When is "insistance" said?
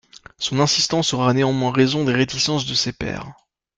0.59-1.13